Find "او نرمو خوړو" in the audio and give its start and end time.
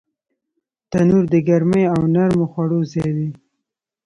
1.93-2.79